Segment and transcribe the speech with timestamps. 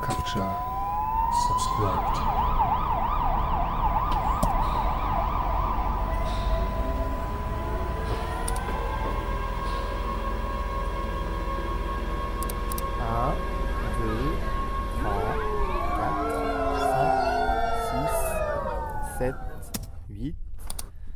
[0.00, 0.52] Culture.
[1.48, 2.16] Subscribed.
[13.00, 13.34] Un,
[13.98, 14.32] deux,
[14.98, 15.34] trois,
[15.96, 16.28] quatre,
[16.78, 17.16] cinq,
[17.90, 19.34] six, sept,
[20.10, 20.34] huit,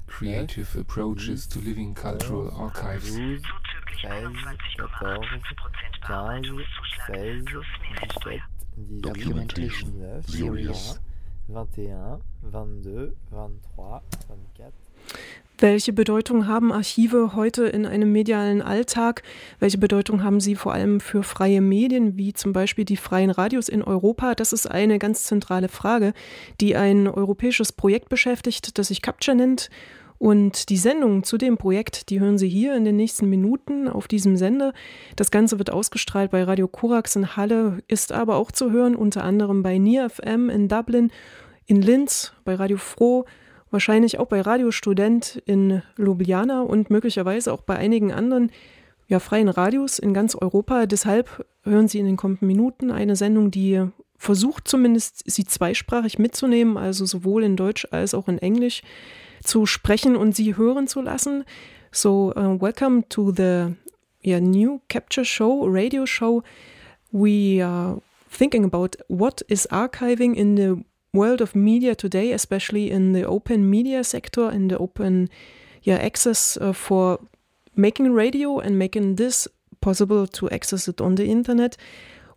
[0.06, 3.14] Creative approaches to living cultural archives.
[3.14, 3.40] 12,
[4.02, 4.34] 13,
[4.76, 5.24] 14,
[6.06, 6.44] 15,
[7.06, 7.44] 16,
[8.00, 8.40] 17,
[8.80, 11.00] 18, Documentation 19, series.
[11.48, 11.90] 21,
[12.50, 14.72] 22, 23, 24.
[15.58, 19.22] Welche Bedeutung haben Archive heute in einem medialen Alltag?
[19.58, 23.68] Welche Bedeutung haben sie vor allem für freie Medien, wie zum Beispiel die freien Radios
[23.68, 24.34] in Europa?
[24.34, 26.14] Das ist eine ganz zentrale Frage,
[26.62, 29.68] die ein europäisches Projekt beschäftigt, das sich Capture nennt.
[30.20, 34.06] Und die Sendung zu dem Projekt, die hören Sie hier in den nächsten Minuten auf
[34.06, 34.74] diesem Sender.
[35.16, 39.24] Das Ganze wird ausgestrahlt bei Radio Korax in Halle, ist aber auch zu hören, unter
[39.24, 41.10] anderem bei NIR FM in Dublin,
[41.64, 43.24] in Linz, bei Radio Froh,
[43.70, 48.52] wahrscheinlich auch bei Radio Student in Ljubljana und möglicherweise auch bei einigen anderen
[49.08, 50.84] ja, freien Radios in ganz Europa.
[50.84, 53.86] Deshalb hören Sie in den kommenden Minuten eine Sendung, die
[54.18, 58.82] versucht zumindest, sie zweisprachig mitzunehmen, also sowohl in Deutsch als auch in Englisch
[59.42, 61.44] zu sprechen und sie hören zu lassen.
[61.92, 63.74] So, uh, welcome to the
[64.22, 66.42] yeah, new Capture Show, radio show.
[67.12, 73.12] We are thinking about what is archiving in the world of media today, especially in
[73.12, 75.28] the open media sector, in the open
[75.82, 77.18] yeah, access uh, for
[77.74, 79.48] making radio and making this
[79.80, 81.76] possible to access it on the internet.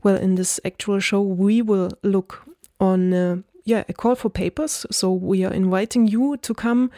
[0.01, 2.43] Well, in this actual show, we will look
[2.79, 4.85] on uh, yeah a call for papers.
[4.91, 6.91] So we are inviting you to come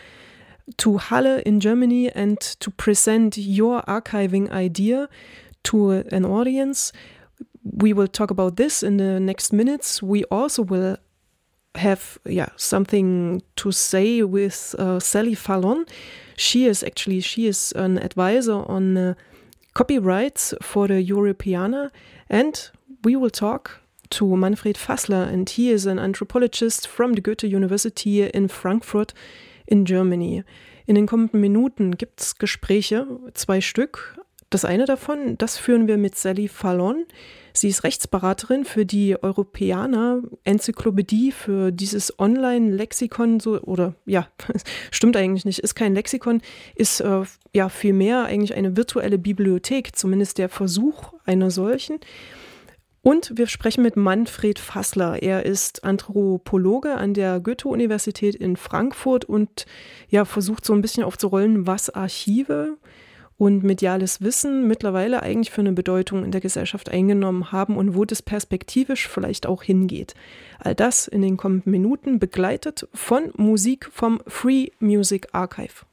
[0.78, 5.10] to Halle in Germany and to present your archiving idea
[5.64, 6.92] to an audience.
[7.64, 10.02] We will talk about this in the next minutes.
[10.02, 10.98] We also will
[11.76, 15.86] have yeah something to say with uh, Sally Fallon.
[16.38, 19.14] She is actually she is an advisor on uh,
[19.74, 21.92] copyrights for the Europeana,
[22.30, 22.70] and
[23.04, 23.82] we will talk
[24.16, 29.14] to Manfred Fassler, and he is an anthropologist from the Goethe University in Frankfurt
[29.68, 30.44] in Germany.
[30.86, 34.18] In den kommenden Minuten gibt es Gespräche, zwei Stück.
[34.50, 37.06] Das eine davon, das führen wir mit Sally Fallon.
[37.52, 44.28] Sie ist Rechtsberaterin für die Europäer Enzyklopädie, für dieses Online-Lexikon, so, oder ja,
[44.92, 46.42] stimmt eigentlich nicht, ist kein Lexikon,
[46.76, 52.00] ist äh, ja vielmehr eigentlich eine virtuelle Bibliothek, zumindest der Versuch einer solchen.
[53.08, 55.22] Und wir sprechen mit Manfred Fassler.
[55.22, 59.68] Er ist Anthropologe an der Goethe-Universität in Frankfurt und
[60.10, 62.78] ja, versucht so ein bisschen aufzurollen, was Archive
[63.38, 68.06] und mediales Wissen mittlerweile eigentlich für eine Bedeutung in der Gesellschaft eingenommen haben und wo
[68.06, 70.16] das perspektivisch vielleicht auch hingeht.
[70.58, 75.86] All das in den kommenden Minuten begleitet von Musik vom Free Music Archive.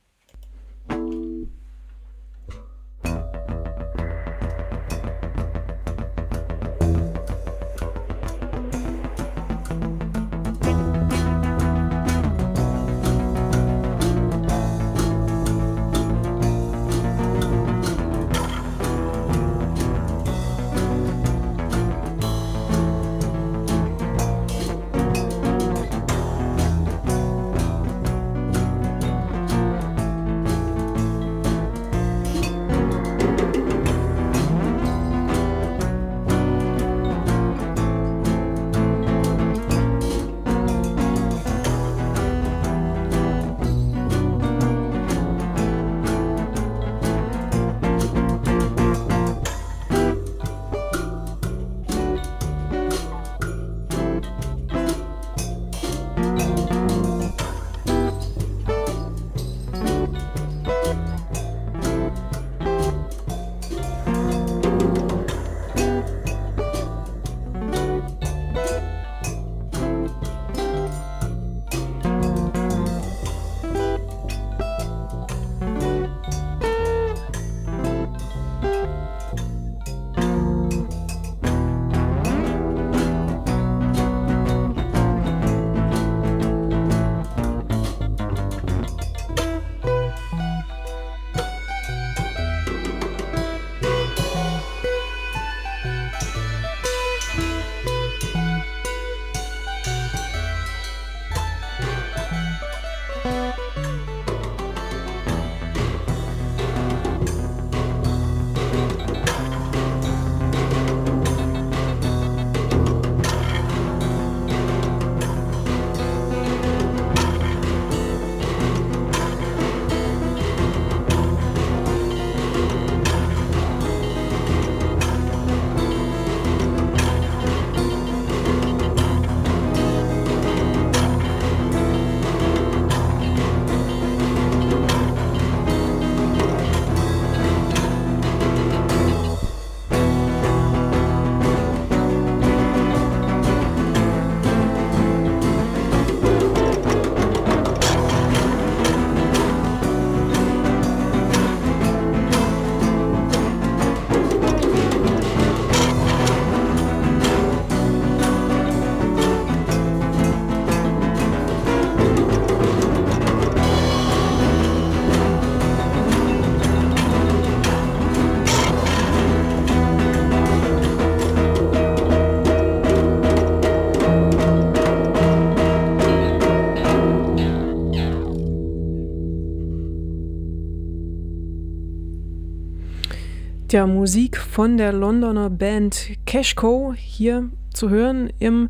[183.73, 188.69] Ja, Musik von der Londoner Band Cashco hier zu hören im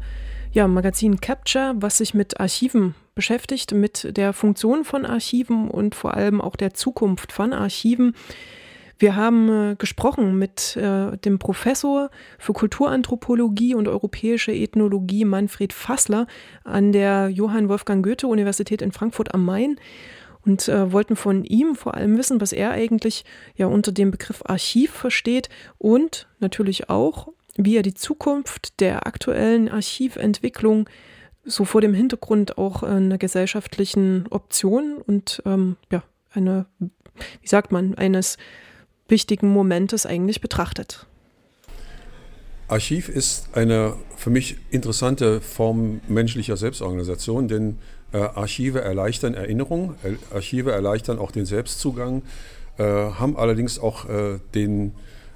[0.53, 6.15] ja, Magazin Capture, was sich mit Archiven beschäftigt, mit der Funktion von Archiven und vor
[6.15, 8.15] allem auch der Zukunft von Archiven.
[8.97, 12.09] Wir haben äh, gesprochen mit äh, dem Professor
[12.39, 16.29] für Kulturanthropologie und europäische Ethnologie Manfred Fassler
[16.63, 19.81] an der Johann Wolfgang Goethe Universität in Frankfurt am Main
[20.45, 23.25] und äh, wollten von ihm vor allem wissen, was er eigentlich
[23.55, 25.49] ja unter dem Begriff Archiv versteht
[25.79, 30.89] und natürlich auch, wie er die Zukunft der aktuellen Archiventwicklung
[31.45, 36.03] so vor dem Hintergrund auch einer gesellschaftlichen Option und ähm, ja,
[36.33, 38.39] eine, wie sagt man, eines
[39.09, 41.07] wichtigen Momentes eigentlich betrachtet.
[42.69, 47.79] Archiv ist eine für mich interessante Form menschlicher Selbstorganisation, denn
[48.19, 49.95] Archive erleichtern Erinnerung,
[50.33, 52.23] Archive erleichtern auch den Selbstzugang,
[52.79, 54.93] äh, haben allerdings auch äh, den,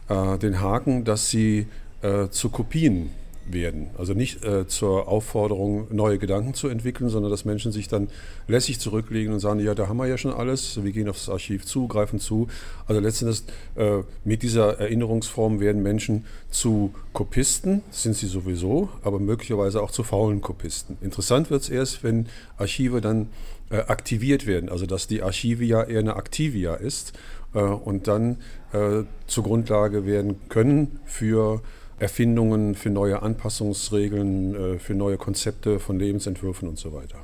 [0.09, 1.67] äh, den Haken, dass sie
[2.03, 3.11] äh, zu Kopien
[3.49, 3.91] werden.
[3.97, 8.09] Also nicht äh, zur Aufforderung, neue Gedanken zu entwickeln, sondern dass Menschen sich dann
[8.49, 11.65] lässig zurücklegen und sagen, ja, da haben wir ja schon alles, wir gehen aufs Archiv
[11.65, 12.49] zu, greifen zu.
[12.87, 13.43] Also letztendlich
[13.77, 20.03] äh, mit dieser Erinnerungsform werden Menschen zu Kopisten, sind sie sowieso, aber möglicherweise auch zu
[20.03, 20.97] faulen Kopisten.
[21.01, 22.27] Interessant wird es erst, wenn
[22.59, 23.29] Archive dann
[23.71, 27.13] äh, aktiviert werden, also dass die Archivia eher eine Aktivia ist
[27.55, 28.39] äh, und dann
[28.73, 31.63] äh, zur Grundlage werden können für
[31.99, 37.19] Erfindungen, für neue Anpassungsregeln, äh, für neue Konzepte von Lebensentwürfen und so weiter.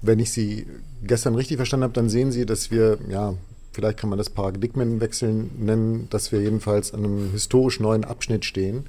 [0.00, 0.66] Wenn ich Sie
[1.04, 3.34] gestern richtig verstanden habe, dann sehen Sie, dass wir, ja,
[3.72, 8.86] vielleicht kann man das Paradigmenwechsel nennen, dass wir jedenfalls an einem historisch neuen Abschnitt stehen,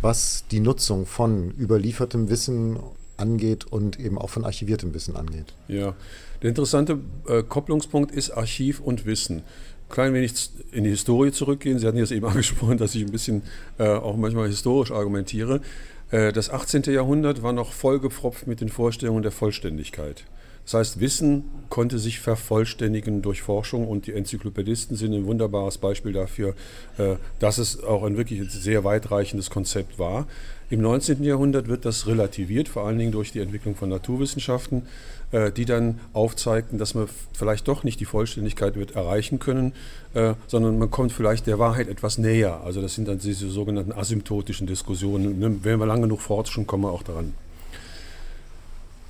[0.00, 2.78] was die Nutzung von überliefertem Wissen
[3.16, 5.54] angeht und eben auch von archiviertem Wissen angeht.
[5.68, 5.94] Ja,
[6.42, 9.42] der interessante äh, Kopplungspunkt ist Archiv und Wissen
[9.88, 10.32] klein wenig
[10.72, 11.78] in die Historie zurückgehen.
[11.78, 13.42] Sie hatten jetzt eben angesprochen, dass ich ein bisschen
[13.78, 15.60] äh, auch manchmal historisch argumentiere.
[16.10, 16.82] Äh, das 18.
[16.84, 20.24] Jahrhundert war noch vollgepfropft mit den Vorstellungen der Vollständigkeit.
[20.64, 26.12] Das heißt, Wissen konnte sich vervollständigen durch Forschung und die Enzyklopädisten sind ein wunderbares Beispiel
[26.12, 26.54] dafür,
[26.98, 30.26] äh, dass es auch ein wirklich sehr weitreichendes Konzept war.
[30.68, 31.24] Im 19.
[31.24, 34.82] Jahrhundert wird das relativiert, vor allen Dingen durch die Entwicklung von Naturwissenschaften,
[35.52, 39.72] die dann aufzeigten, dass man vielleicht doch nicht die Vollständigkeit wird erreichen können,
[40.14, 42.60] äh, sondern man kommt vielleicht der Wahrheit etwas näher.
[42.64, 45.38] Also das sind dann diese sogenannten asymptotischen Diskussionen.
[45.38, 47.34] Ne, wenn wir lange genug forschen, kommen wir auch daran.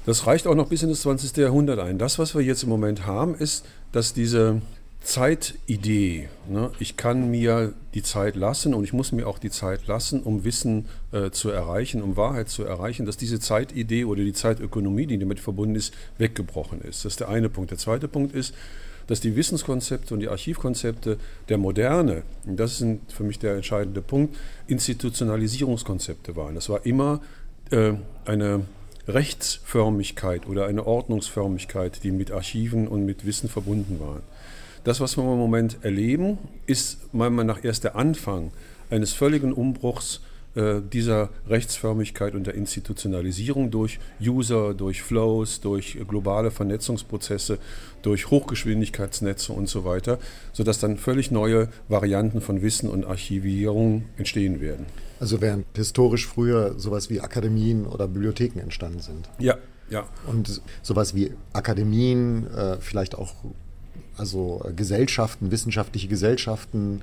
[0.07, 1.37] Das reicht auch noch bis in das 20.
[1.37, 1.99] Jahrhundert ein.
[1.99, 4.63] Das, was wir jetzt im Moment haben, ist, dass diese
[5.01, 9.87] Zeitidee, ne, ich kann mir die Zeit lassen und ich muss mir auch die Zeit
[9.87, 14.33] lassen, um Wissen äh, zu erreichen, um Wahrheit zu erreichen, dass diese Zeitidee oder die
[14.33, 17.05] Zeitökonomie, die damit verbunden ist, weggebrochen ist.
[17.05, 17.71] Das ist der eine Punkt.
[17.71, 18.55] Der zweite Punkt ist,
[19.07, 21.17] dass die Wissenskonzepte und die Archivkonzepte
[21.49, 24.37] der Moderne, und das ist für mich der entscheidende Punkt,
[24.67, 26.55] Institutionalisierungskonzepte waren.
[26.55, 27.23] Das war immer
[27.71, 27.95] äh,
[28.27, 28.67] eine
[29.09, 34.23] Rechtsförmigkeit oder eine Ordnungsförmigkeit, die mit Archiven und mit Wissen verbunden waren.
[34.89, 38.53] Das, was wir im Moment erleben, ist meiner Meinung nach erst der Anfang
[38.89, 40.23] eines völligen Umbruchs
[40.55, 47.59] äh, dieser Rechtsförmigkeit und der Institutionalisierung durch User, durch Flows, durch globale Vernetzungsprozesse,
[48.01, 50.19] durch Hochgeschwindigkeitsnetze und so weiter,
[50.55, 54.87] sodass dann völlig neue Varianten von Wissen und Archivierung entstehen werden.
[55.21, 59.29] Also während historisch früher sowas wie Akademien oder Bibliotheken entstanden sind.
[59.39, 59.59] Ja,
[59.91, 60.07] ja.
[60.27, 63.35] Und sowas wie Akademien, äh, vielleicht auch
[64.19, 67.03] also Gesellschaften, wissenschaftliche Gesellschaften,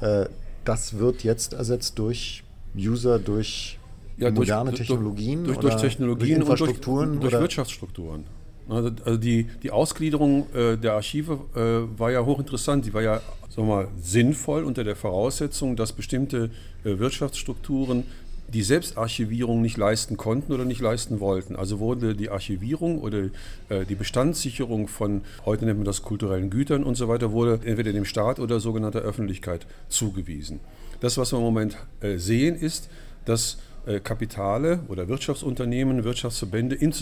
[0.00, 0.26] äh,
[0.64, 2.44] das wird jetzt ersetzt durch
[2.76, 3.78] User, durch
[4.16, 8.24] ja, moderne durch, Technologien, durch, durch, Technologien durch Infrastrukturen und durch, durch Wirtschaftsstrukturen.
[8.68, 12.84] Also, also die, die Ausgliederung äh, der Archive äh, war ja hochinteressant.
[12.84, 13.22] Die war ja
[13.58, 16.50] sagen wir mal, sinnvoll unter der Voraussetzung, dass bestimmte
[16.84, 18.04] äh, Wirtschaftsstrukturen
[18.52, 21.54] die Selbstarchivierung nicht leisten konnten oder nicht leisten wollten.
[21.54, 23.24] Also wurde die Archivierung oder
[23.68, 27.92] äh, die Bestandssicherung von, heute nennt man das kulturellen Gütern und so weiter, wurde entweder
[27.92, 30.60] dem Staat oder sogenannter Öffentlichkeit zugewiesen.
[31.00, 32.88] Das, was wir im Moment äh, sehen, ist,
[33.26, 36.92] dass äh, Kapitale oder Wirtschaftsunternehmen, Wirtschaftsverbände im,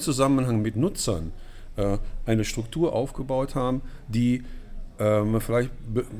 [0.00, 1.32] Zusammenhang mit Nutzern
[2.24, 4.44] eine Struktur aufgebaut haben, die
[4.96, 5.70] man vielleicht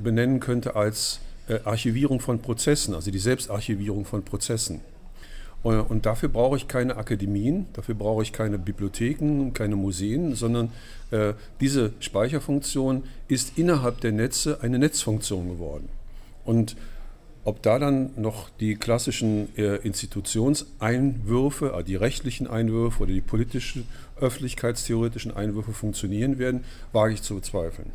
[0.02, 1.20] benennen könnte als
[1.64, 4.80] Archivierung von Prozessen, also die Selbstarchivierung von Prozessen.
[5.62, 10.70] Und dafür brauche ich keine Akademien, dafür brauche ich keine Bibliotheken, keine Museen, sondern
[11.10, 15.88] äh, diese Speicherfunktion ist innerhalb der Netze eine Netzfunktion geworden.
[16.44, 16.76] Und
[17.44, 23.88] ob da dann noch die klassischen äh, Institutionseinwürfe, also die rechtlichen Einwürfe oder die politischen,
[24.20, 27.90] öffentlichkeitstheoretischen Einwürfe funktionieren werden, wage ich zu bezweifeln.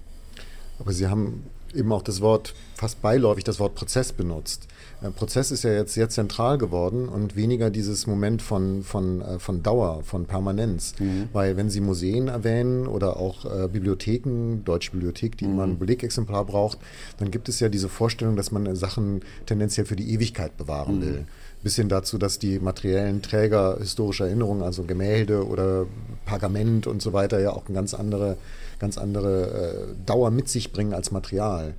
[0.80, 1.44] Aber Sie haben
[1.76, 4.68] eben auch das Wort, fast beiläufig das Wort Prozess benutzt.
[5.02, 9.40] Äh, Prozess ist ja jetzt sehr zentral geworden und weniger dieses Moment von, von, äh,
[9.40, 10.94] von Dauer, von Permanenz.
[11.00, 11.30] Mhm.
[11.34, 15.54] Weil wenn Sie Museen erwähnen oder auch äh, Bibliotheken, Deutsche Bibliothek, die mhm.
[15.54, 16.80] immer ein Belegexemplar braucht,
[17.18, 21.02] dann gibt es ja diese Vorstellung, dass man Sachen tendenziell für die Ewigkeit bewahren mhm.
[21.02, 21.26] will
[21.64, 25.86] bis hin dazu, dass die materiellen Träger historischer Erinnerungen, also Gemälde oder
[26.26, 28.38] Pergament und so weiter, ja auch eine ganz andere,
[28.80, 31.74] ganz andere äh, Dauer mit sich bringen als Material.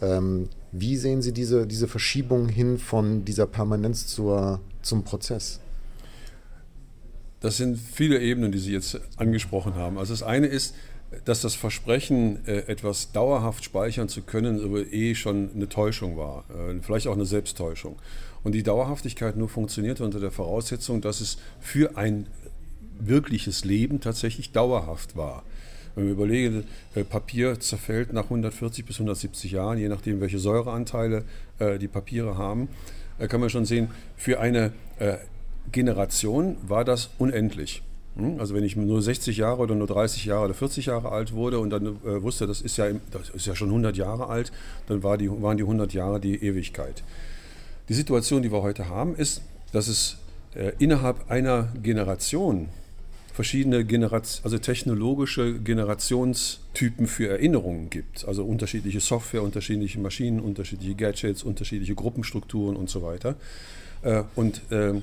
[0.00, 5.60] Ähm, wie sehen Sie diese, diese Verschiebung hin von dieser Permanenz zur, zum Prozess?
[7.40, 9.98] Das sind viele Ebenen, die Sie jetzt angesprochen haben.
[9.98, 10.74] Also das eine ist,
[11.24, 14.60] dass das Versprechen, äh, etwas dauerhaft speichern zu können,
[14.90, 17.96] eh schon eine Täuschung war, äh, vielleicht auch eine Selbsttäuschung.
[18.42, 22.26] Und die Dauerhaftigkeit nur funktioniert unter der Voraussetzung, dass es für ein
[22.98, 25.42] wirkliches Leben tatsächlich dauerhaft war.
[25.96, 31.24] Wenn wir überlegen, äh, Papier zerfällt nach 140 bis 170 Jahren, je nachdem, welche Säureanteile
[31.58, 32.68] äh, die Papiere haben,
[33.18, 34.72] äh, kann man schon sehen, für eine
[35.72, 37.82] Generation war das unendlich.
[38.16, 38.40] Hm?
[38.40, 41.58] Also wenn ich nur 60 Jahre oder nur 30 Jahre oder 40 Jahre alt wurde
[41.58, 44.52] und dann wusste, das ist, ja, das ist ja schon 100 Jahre alt,
[44.86, 47.02] dann war die, waren die 100 Jahre die Ewigkeit.
[47.90, 50.16] Die Situation, die wir heute haben, ist, dass es
[50.78, 52.70] innerhalb einer Generation
[53.36, 58.26] verschiedene Generation, also technologische Generationstypen für Erinnerungen gibt.
[58.26, 63.36] Also unterschiedliche Software, unterschiedliche Maschinen, unterschiedliche Gadgets, unterschiedliche Gruppenstrukturen und so weiter.
[64.00, 64.94] Äh, und äh,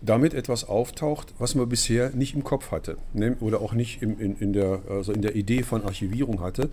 [0.00, 4.16] damit etwas auftaucht, was man bisher nicht im Kopf hatte ne, oder auch nicht in,
[4.20, 6.70] in, in, der, also in der Idee von Archivierung hatte.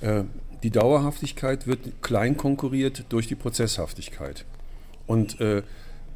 [0.00, 0.24] Äh,
[0.64, 4.44] die Dauerhaftigkeit wird klein konkurriert durch die Prozesshaftigkeit.
[5.06, 5.62] Und äh,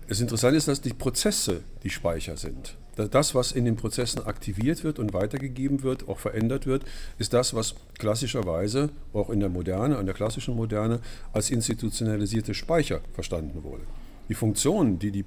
[0.08, 2.76] das Interessante ist, dass die Prozesse die Speicher sind.
[2.96, 6.82] Das, was in den Prozessen aktiviert wird und weitergegeben wird, auch verändert wird,
[7.18, 11.00] ist das, was klassischerweise auch in der Moderne, in der klassischen Moderne,
[11.32, 13.82] als institutionalisierte Speicher verstanden wurde.
[14.30, 15.24] Die Funktionen, die die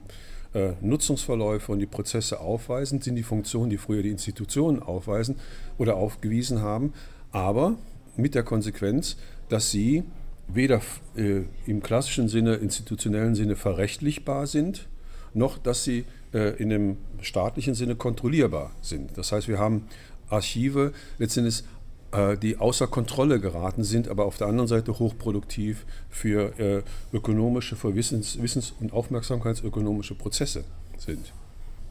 [0.53, 5.35] äh, Nutzungsverläufe und die Prozesse aufweisen, sind die Funktionen, die früher die Institutionen aufweisen
[5.77, 6.93] oder aufgewiesen haben,
[7.31, 7.77] aber
[8.17, 9.15] mit der Konsequenz,
[9.47, 10.03] dass sie
[10.47, 10.81] weder
[11.15, 14.87] äh, im klassischen Sinne, institutionellen Sinne verrechtlichbar sind,
[15.35, 19.17] noch dass sie in dem staatlichen Sinne kontrollierbar sind.
[19.17, 19.87] Das heißt, wir haben
[20.29, 21.63] Archive letztendlich,
[22.11, 26.83] äh, die außer Kontrolle geraten sind, aber auf der anderen Seite hochproduktiv für äh,
[27.13, 30.63] ökonomische, für Wissens-, Wissens und Aufmerksamkeitsökonomische Prozesse
[30.97, 31.33] sind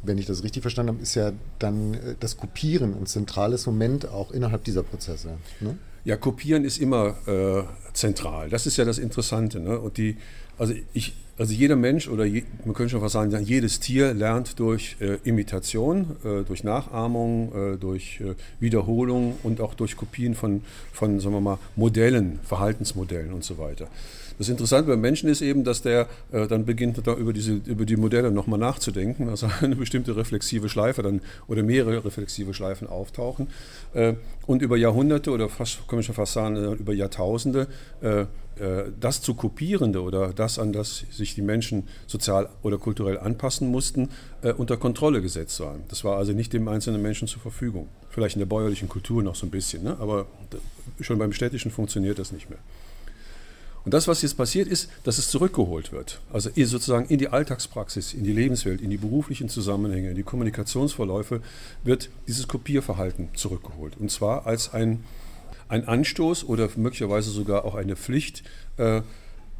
[0.03, 4.09] wenn ich das richtig verstanden habe, ist ja dann äh, das Kopieren ein zentrales Moment
[4.09, 5.39] auch innerhalb dieser Prozesse.
[5.61, 5.77] Ne?
[6.05, 8.49] Ja, kopieren ist immer äh, zentral.
[8.49, 9.61] Das ist ja das Interessante.
[9.61, 9.79] Ne?
[9.79, 10.17] Und die,
[10.57, 14.59] also, ich, also jeder Mensch oder je, man könnte schon fast sagen, jedes Tier lernt
[14.59, 20.63] durch äh, Imitation, äh, durch Nachahmung, äh, durch äh, Wiederholung und auch durch Kopien von,
[20.93, 23.89] von, sagen wir mal, Modellen, Verhaltensmodellen und so weiter.
[24.39, 27.85] Das Interessante beim Menschen ist eben, dass der äh, dann beginnt, da über, diese, über
[27.85, 33.49] die Modelle nochmal nachzudenken, also eine bestimmte reflexive Schleife dann oder mehrere reflexive Schleifen auftauchen
[33.95, 34.15] äh,
[34.47, 37.67] und über Jahrhunderte oder fast, kann man schon fast sagen, über Jahrtausende
[39.01, 44.11] das zu kopierende oder das, an das sich die Menschen sozial oder kulturell anpassen mussten,
[44.43, 45.83] äh, unter Kontrolle gesetzt waren.
[45.89, 47.89] Das war also nicht dem einzelnen Menschen zur Verfügung.
[48.11, 49.97] Vielleicht in der bäuerlichen Kultur noch so ein bisschen, ne?
[50.01, 50.27] aber
[51.01, 52.59] schon beim städtischen funktioniert das nicht mehr.
[53.85, 56.21] Und das, was jetzt passiert, ist, dass es zurückgeholt wird.
[56.31, 61.41] Also sozusagen in die Alltagspraxis, in die Lebenswelt, in die beruflichen Zusammenhänge, in die Kommunikationsverläufe
[61.85, 63.97] wird dieses Kopierverhalten zurückgeholt.
[63.99, 65.05] Und zwar als ein,
[65.69, 68.43] ein Anstoß oder möglicherweise sogar auch eine Pflicht,
[68.77, 69.01] äh,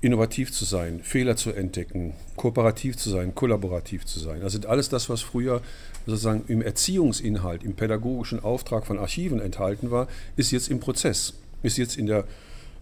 [0.01, 4.43] innovativ zu sein, Fehler zu entdecken, kooperativ zu sein, kollaborativ zu sein.
[4.43, 5.61] Also alles das, was früher
[6.07, 11.79] sozusagen im Erziehungsinhalt, im pädagogischen Auftrag von Archiven enthalten war, ist jetzt im Prozess, ist
[11.79, 12.25] jetzt in der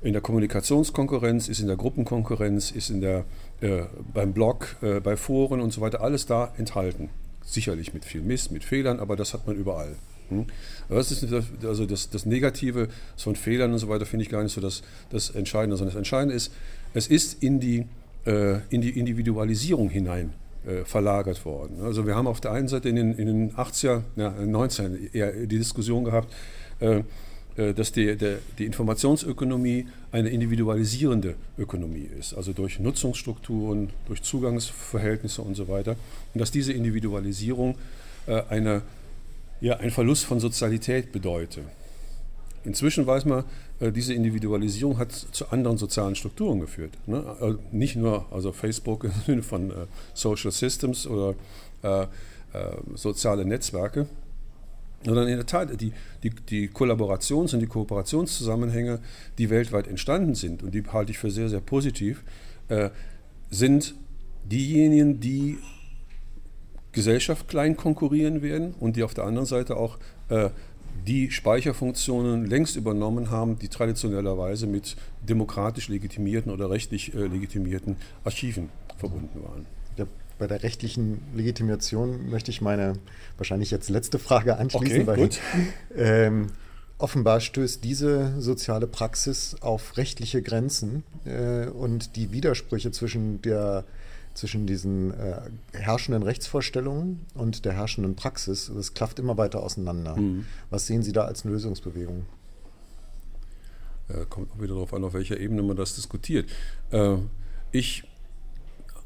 [0.03, 3.25] in der Kommunikationskonkurrenz, ist in der Gruppenkonkurrenz, ist in der,
[3.61, 3.83] äh,
[4.13, 7.09] beim Blog, äh, bei Foren und so weiter, alles da enthalten.
[7.45, 9.97] Sicherlich mit viel Mist, mit Fehlern, aber das hat man überall.
[10.29, 10.47] Hm?
[10.89, 11.25] Das ist
[11.65, 14.83] also das, das Negative von Fehlern und so weiter finde ich gar nicht so das,
[15.11, 16.53] das Entscheidende, sondern das Entscheidende ist,
[16.95, 17.87] es ist in die,
[18.27, 20.33] äh, in die Individualisierung hinein
[20.67, 21.81] äh, verlagert worden.
[21.83, 25.33] Also wir haben auf der einen Seite in den, in den 80er, ja, 19 eher
[25.33, 26.33] die Diskussion gehabt,
[26.81, 27.03] äh,
[27.57, 35.41] äh, dass die, der, die Informationsökonomie eine individualisierende Ökonomie ist, also durch Nutzungsstrukturen, durch Zugangsverhältnisse
[35.43, 35.97] und so weiter.
[36.35, 37.77] Und dass diese Individualisierung
[38.27, 38.83] äh, eine,
[39.61, 41.65] ja, ein Verlust von Sozialität bedeutet.
[42.67, 43.45] Inzwischen weiß man,
[43.81, 46.93] äh, diese Individualisierung hat zu anderen sozialen Strukturen geführt.
[47.07, 47.25] Ne?
[47.41, 49.73] Also nicht nur also Facebook im Sinne von
[50.15, 51.35] Social Systems oder
[51.83, 52.07] äh,
[52.53, 54.07] äh, soziale Netzwerke,
[55.05, 55.93] sondern in der Tat die,
[56.23, 59.01] die, die Kollaborations- und die Kooperationszusammenhänge,
[59.37, 62.25] die weltweit entstanden sind, und die halte ich für sehr, sehr positiv,
[62.69, 62.91] äh,
[63.51, 63.95] sind
[64.45, 65.59] diejenigen, die
[66.93, 69.99] Gesellschaft klein konkurrieren werden und die auf der anderen Seite auch
[70.31, 70.49] äh,
[71.07, 74.97] die Speicherfunktionen längst übernommen haben, die traditionellerweise mit
[75.29, 79.67] demokratisch legitimierten oder rechtlich äh, legitimierten Archiven verbunden waren.
[79.97, 80.07] Ja,
[80.39, 82.95] bei der rechtlichen Legitimation möchte ich meine
[83.37, 85.41] wahrscheinlich jetzt letzte Frage anschließen, Okay, weil gut.
[85.97, 86.49] ähm,
[86.99, 93.85] offenbar stößt diese soziale Praxis auf rechtliche Grenzen äh, und die Widersprüche zwischen der
[94.37, 95.41] zwischen diesen äh,
[95.73, 100.17] herrschenden Rechtsvorstellungen und der herrschenden Praxis, das klafft immer weiter auseinander.
[100.17, 100.45] Mhm.
[100.71, 102.27] Was sehen Sie da als Lösungsbewegung?
[104.09, 106.51] Äh, kommt auch wieder darauf an, auf welcher Ebene man das diskutiert.
[106.91, 107.17] Äh,
[107.73, 108.05] ich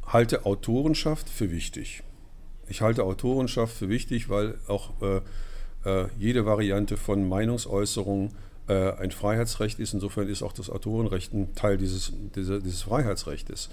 [0.07, 2.03] halte Autorenschaft für wichtig.
[2.69, 5.21] Ich halte Autorenschaft für wichtig, weil auch äh,
[5.85, 8.33] äh, jede Variante von Meinungsäußerung
[8.69, 9.95] äh, ein Freiheitsrecht ist.
[9.95, 13.71] Insofern ist auch das Autorenrecht ein Teil dieses, dieser, dieses Freiheitsrechtes.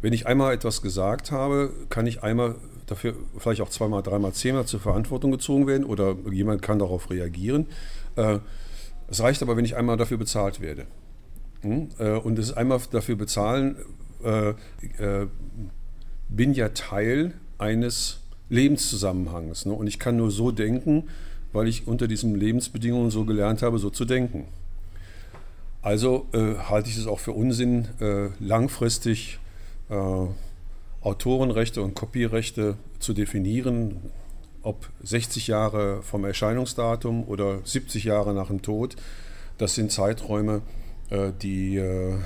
[0.00, 2.54] Wenn ich einmal etwas gesagt habe, kann ich einmal
[2.86, 7.66] dafür vielleicht auch zweimal, dreimal, zehnmal zur Verantwortung gezogen werden oder jemand kann darauf reagieren.
[8.16, 8.38] Äh,
[9.08, 10.86] es reicht aber, wenn ich einmal dafür bezahlt werde.
[11.62, 11.88] Hm?
[11.98, 13.76] Äh, Und es einmal dafür bezahlen,
[14.22, 14.54] äh,
[16.28, 19.66] bin ja Teil eines Lebenszusammenhangs.
[19.66, 19.72] Ne?
[19.72, 21.04] Und ich kann nur so denken,
[21.52, 24.46] weil ich unter diesen Lebensbedingungen so gelernt habe, so zu denken.
[25.80, 27.88] Also halte ich es auch für Unsinn,
[28.40, 29.38] langfristig
[31.00, 33.96] Autorenrechte und Kopierrechte zu definieren,
[34.62, 38.96] ob 60 Jahre vom Erscheinungsdatum oder 70 Jahre nach dem Tod.
[39.56, 40.62] Das sind Zeiträume,
[41.10, 42.16] äh, die äh,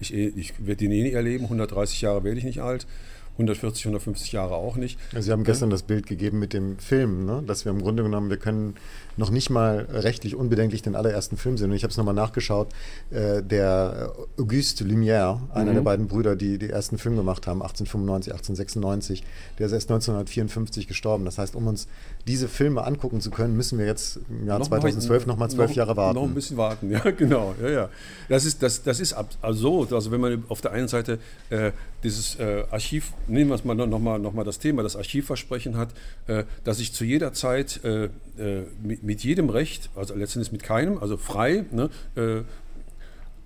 [0.00, 1.44] ich, eh- ich werde die eh nie erleben.
[1.44, 2.86] 130 Jahre werde ich nicht alt,
[3.34, 4.98] 140, 150 Jahre auch nicht.
[5.18, 7.42] Sie haben gestern das Bild gegeben mit dem Film, ne?
[7.46, 8.74] dass wir im Grunde genommen, wir können
[9.20, 11.70] noch nicht mal rechtlich unbedenklich den allerersten Film sehen.
[11.70, 12.68] Und ich habe es nochmal nachgeschaut,
[13.10, 15.74] äh, der Auguste Lumière, einer Mhm.
[15.74, 19.22] der beiden Brüder, die die ersten Film gemacht haben, 1895, 1896,
[19.58, 21.24] der ist erst 1954 gestorben.
[21.24, 21.86] Das heißt, um uns
[22.26, 25.70] diese Filme angucken zu können, müssen wir jetzt im Jahr Noch 2012 mal- nochmal zwölf
[25.70, 26.16] noch- Jahre warten.
[26.16, 27.54] Noch ein bisschen warten, ja, genau.
[27.62, 27.88] Ja, ja.
[28.28, 29.92] Das ist, das, das ist absurd.
[29.92, 31.18] Also wenn man auf der einen Seite
[31.50, 35.76] äh, dieses äh, Archiv, nehmen wir es mal nochmal noch mal das Thema, das Archivversprechen
[35.76, 35.90] hat,
[36.26, 38.04] äh, dass ich zu jeder Zeit äh,
[38.38, 42.42] äh, mit, mit jedem Recht, also letztendlich mit keinem, also frei, ne, äh,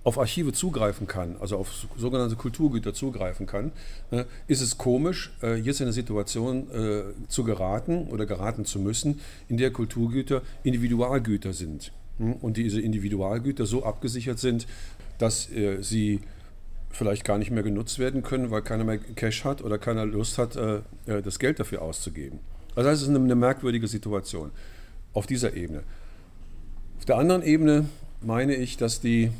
[0.03, 3.71] auf Archive zugreifen kann, also auf so- sogenannte Kulturgüter zugreifen kann,
[4.11, 8.77] äh, ist es komisch, äh, jetzt in eine Situation äh, zu geraten oder geraten zu
[8.77, 11.91] müssen, in der Kulturgüter Individualgüter sind.
[12.19, 12.33] hm?
[12.33, 14.67] Und diese Individualgüter so abgesichert sind,
[15.17, 16.19] dass äh, sie
[16.91, 20.37] vielleicht gar nicht mehr genutzt werden können, weil keiner mehr Cash hat oder keiner Lust
[20.37, 22.37] hat, äh, äh, das Geld dafür auszugeben.
[22.75, 24.51] Also das ist eine, eine merkwürdige Situation
[25.15, 25.81] auf dieser Ebene.
[26.99, 27.85] Auf der anderen Ebene
[28.21, 29.31] meine ich, dass die,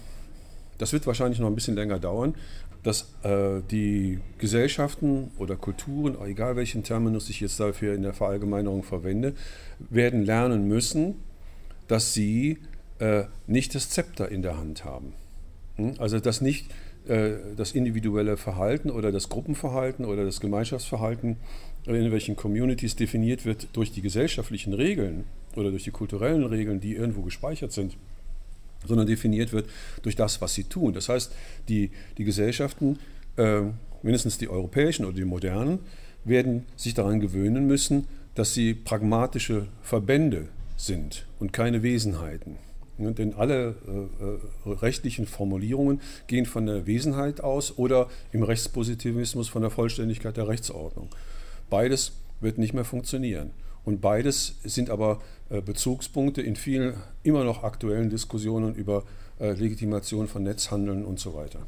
[0.79, 2.33] das wird wahrscheinlich noch ein bisschen länger dauern,
[2.81, 8.83] dass äh, die Gesellschaften oder Kulturen, egal welchen Terminus ich jetzt dafür in der Verallgemeinerung
[8.83, 9.33] verwende,
[9.89, 11.15] werden lernen müssen,
[11.87, 12.59] dass sie
[12.99, 15.13] äh, nicht das Zepter in der Hand haben.
[15.77, 15.95] Hm?
[15.97, 16.71] Also dass nicht
[17.07, 21.37] äh, das individuelle Verhalten oder das Gruppenverhalten oder das Gemeinschaftsverhalten
[21.85, 25.25] in irgendwelchen Communities definiert wird durch die gesellschaftlichen Regeln
[25.57, 27.97] oder durch die kulturellen Regeln, die irgendwo gespeichert sind,
[28.85, 29.67] sondern definiert wird
[30.03, 30.93] durch das, was sie tun.
[30.93, 31.33] Das heißt,
[31.69, 32.99] die, die Gesellschaften,
[33.37, 33.61] äh,
[34.03, 35.79] mindestens die europäischen oder die modernen,
[36.23, 42.57] werden sich daran gewöhnen müssen, dass sie pragmatische Verbände sind und keine Wesenheiten.
[42.97, 49.49] Ja, denn alle äh, äh, rechtlichen Formulierungen gehen von der Wesenheit aus oder im Rechtspositivismus
[49.49, 51.09] von der Vollständigkeit der Rechtsordnung.
[51.69, 53.51] Beides wird nicht mehr funktionieren.
[53.85, 59.03] Und beides sind aber äh, Bezugspunkte in vielen immer noch aktuellen Diskussionen über
[59.39, 61.59] äh, Legitimation von Netzhandeln und so weiter.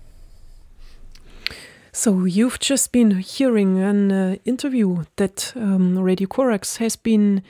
[1.93, 7.41] So, you've just been hearing an uh, interview that um, Radio Corax has been,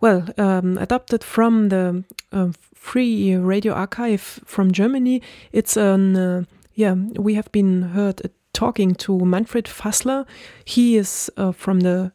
[0.00, 5.20] well, um, adapted from the uh, Free Radio Archive from Germany.
[5.52, 10.24] It's an, uh, yeah, we have been heard uh, talking to Manfred Fassler.
[10.64, 12.12] He is uh, from the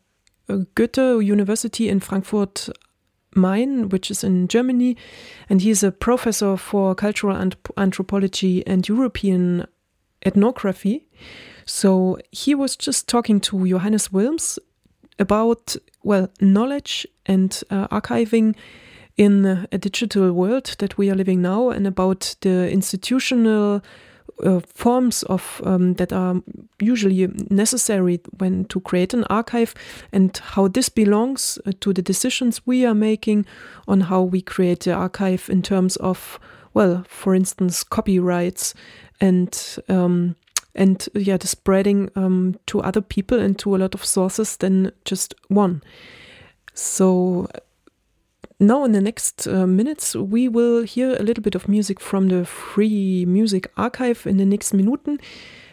[0.76, 2.70] Goethe University in Frankfurt
[3.36, 4.98] Main, which is in Germany,
[5.50, 9.66] and he's a professor for cultural ant- anthropology and European
[10.26, 11.08] ethnography.
[11.66, 14.58] So he was just talking to Johannes Wilms
[15.20, 18.56] about, well, knowledge and uh, archiving
[19.18, 23.82] in a digital world that we are living now and about the institutional
[24.44, 26.42] uh, forms of um, that are
[26.80, 29.74] usually necessary when to create an archive
[30.12, 33.46] and how this belongs uh, to the decisions we are making
[33.88, 36.40] on how we create the archive in terms of
[36.74, 38.74] well for instance copyrights
[39.22, 40.36] and um,
[40.76, 44.92] and yeah the spreading um, to other people and to a lot of sources than
[45.06, 45.82] just one.
[46.74, 47.48] So
[48.60, 52.30] now, in the next uh, minutes, we will hear a little bit of music from
[52.30, 55.18] the Free Music Archive in den nächsten Minuten.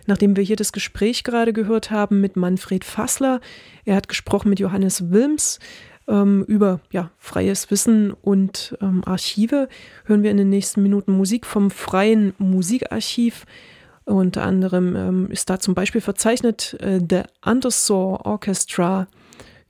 [0.07, 3.41] Nachdem wir hier das Gespräch gerade gehört haben mit Manfred Fassler,
[3.85, 5.59] er hat gesprochen mit Johannes Wilms
[6.07, 9.69] ähm, über ja, freies Wissen und ähm, Archive,
[10.05, 13.47] hören wir in den nächsten Minuten Musik vom Freien Musikarchiv.
[14.05, 19.09] Unter anderem ähm, ist da zum Beispiel verzeichnet äh, The Undersaw Orchestra,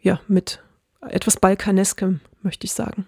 [0.02, 0.60] ja, mit
[1.10, 3.06] etwas Balkaneskem möchte ich sagen.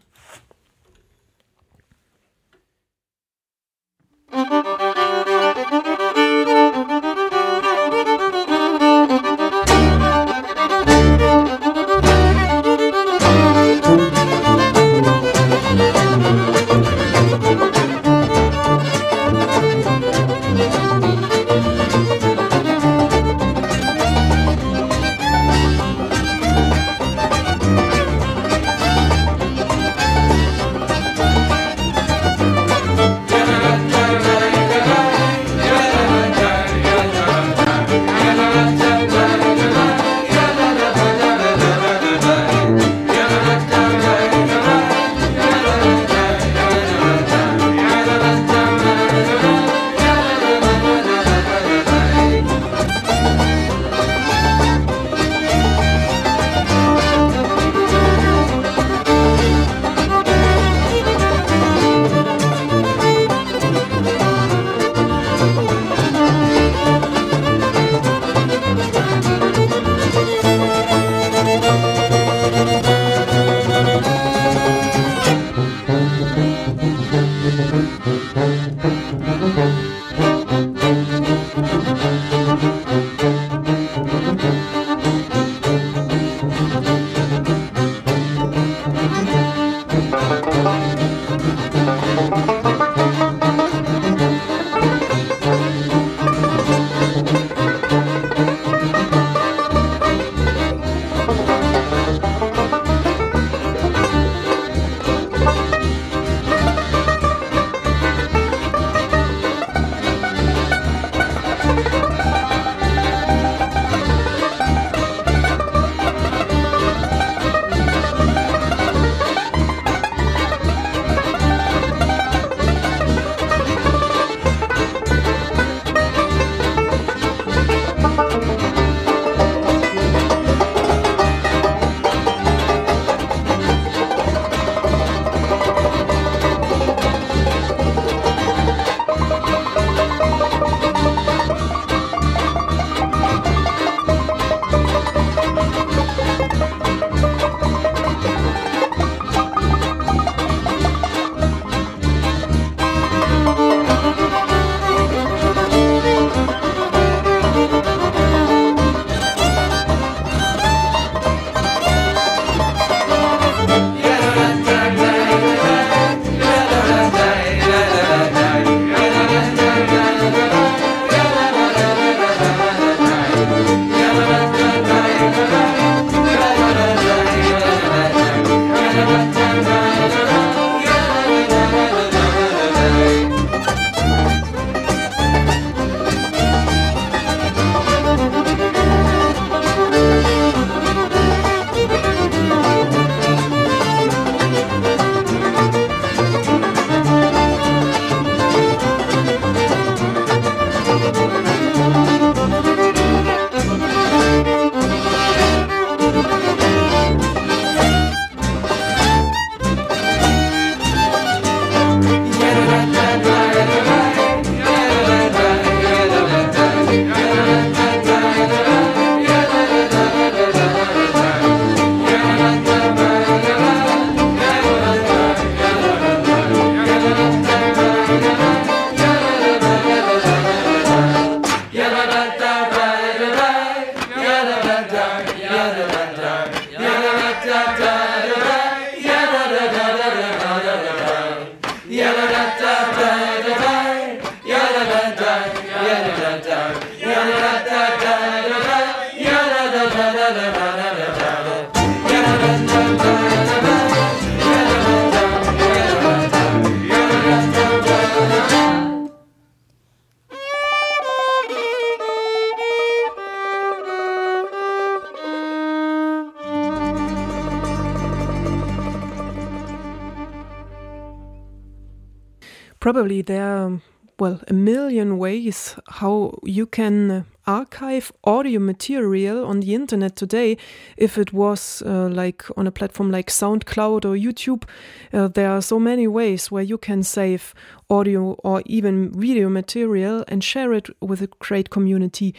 [272.99, 273.81] Probably there are,
[274.19, 280.57] well, a million ways how you can archive audio material on the internet today.
[280.97, 284.65] If it was uh, like on a platform like SoundCloud or YouTube,
[285.13, 287.55] uh, there are so many ways where you can save
[287.89, 292.35] audio or even video material and share it with a great community.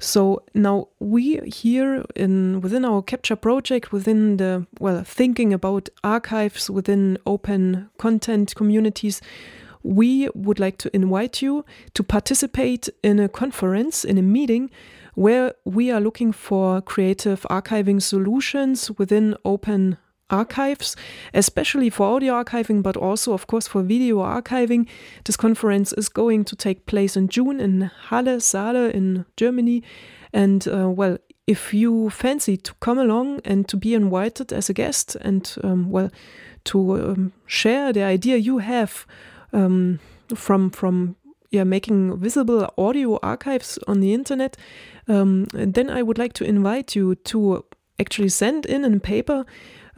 [0.00, 6.70] So now we here in within our capture project, within the well thinking about archives
[6.70, 9.20] within open content communities,
[9.82, 11.64] we would like to invite you
[11.94, 14.70] to participate in a conference, in a meeting
[15.14, 19.98] where we are looking for creative archiving solutions within open
[20.30, 20.94] archives,
[21.34, 24.86] especially for audio archiving, but also, of course, for video archiving.
[25.24, 29.82] This conference is going to take place in June in Halle, Saale in Germany.
[30.32, 34.74] And, uh, well, if you fancy to come along and to be invited as a
[34.74, 36.10] guest and, um, well,
[36.64, 39.06] to um, share the idea you have
[39.52, 40.00] um,
[40.34, 41.16] from, from
[41.50, 44.56] yeah, making visible audio archives on the internet,
[45.08, 47.64] um, then I would like to invite you to
[47.98, 49.44] actually send in a paper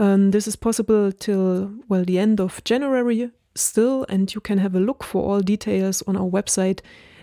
[0.00, 4.74] um, this is possible till, well, the end of January still, and you can have
[4.74, 6.80] a look for all details on our website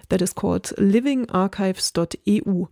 [0.09, 2.67] that is called livingarchives.eu.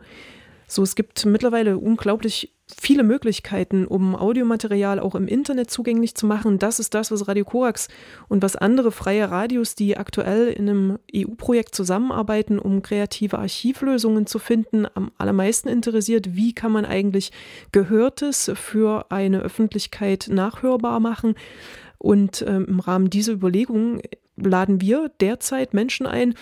[0.68, 6.58] So, es gibt mittlerweile unglaublich viele Möglichkeiten, um Audiomaterial auch im Internet zugänglich zu machen.
[6.58, 7.90] Das ist das, was Radio Korax
[8.28, 14.40] und was andere freie Radios, die aktuell in einem EU-Projekt zusammenarbeiten, um kreative Archivlösungen zu
[14.40, 16.36] finden, am allermeisten interessiert.
[16.36, 17.32] Wie kann man eigentlich
[17.72, 21.36] Gehörtes für eine Öffentlichkeit nachhörbar machen?
[22.00, 24.02] Und ähm, im Rahmen dieser Überlegungen
[24.38, 26.34] laden wir derzeit Menschen ein,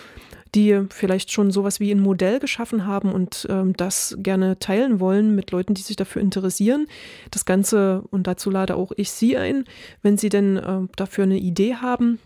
[0.54, 5.34] die vielleicht schon sowas wie ein Modell geschaffen haben und ähm, das gerne teilen wollen
[5.34, 6.86] mit Leuten, die sich dafür interessieren.
[7.30, 9.64] Das Ganze, und dazu lade auch ich Sie ein,
[10.02, 12.20] wenn Sie denn äh, dafür eine Idee haben,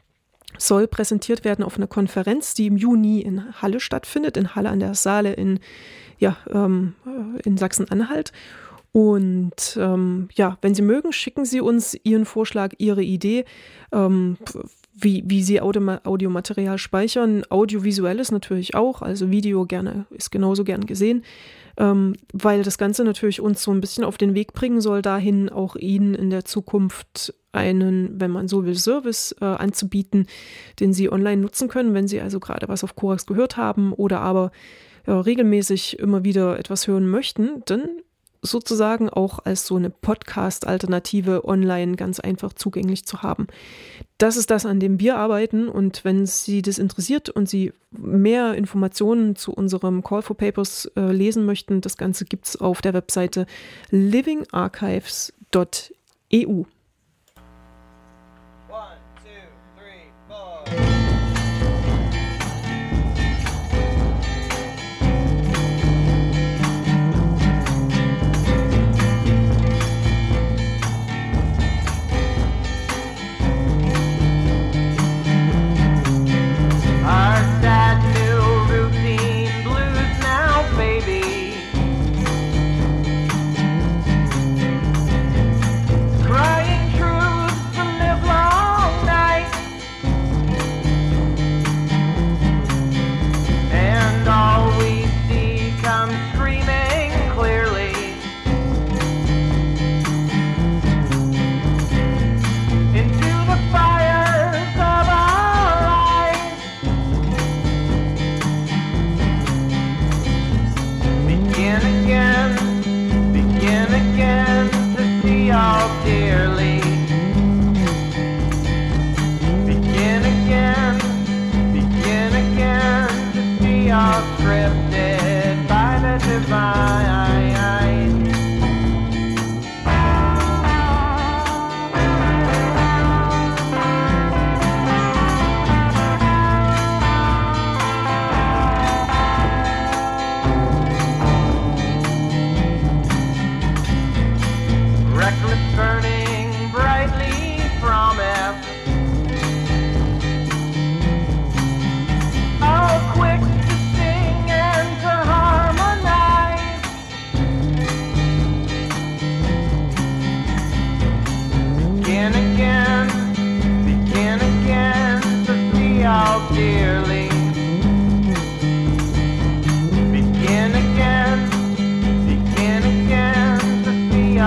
[0.57, 4.81] soll präsentiert werden auf einer Konferenz, die im Juni in Halle stattfindet, in Halle an
[4.81, 5.61] der Saale in,
[6.19, 8.33] ja, ähm, äh, in Sachsen-Anhalt.
[8.93, 13.45] Und ähm, ja, wenn Sie mögen, schicken Sie uns Ihren Vorschlag, Ihre Idee.
[13.93, 14.39] Ähm,
[15.01, 17.45] wie, wie sie Audiomaterial speichern.
[17.49, 21.25] Audiovisuelles natürlich auch, also Video gerne ist genauso gern gesehen,
[21.77, 25.49] ähm, weil das Ganze natürlich uns so ein bisschen auf den Weg bringen soll, dahin
[25.49, 30.27] auch ihnen in der Zukunft einen, wenn man so will, Service äh, anzubieten,
[30.81, 34.21] den sie online nutzen können, wenn sie also gerade was auf Korax gehört haben oder
[34.21, 34.51] aber
[35.07, 37.89] äh, regelmäßig immer wieder etwas hören möchten, dann
[38.43, 43.49] sozusagen auch als so eine Podcast-Alternative online ganz einfach zugänglich zu haben.
[44.19, 45.69] Das ist das, an dem wir arbeiten.
[45.69, 51.13] Und wenn Sie das interessiert und Sie mehr Informationen zu unserem Call for Papers äh,
[51.13, 53.47] lesen möchten, das Ganze gibt es auf der Webseite
[53.91, 56.65] livingarchives.eu.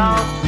[0.03, 0.40] 아